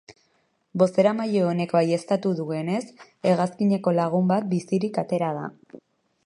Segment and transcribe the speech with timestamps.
[0.83, 2.81] Bozeramaile honek baieztatu duenez,
[3.33, 5.47] hegazkineko lagun bat bizirik atera da.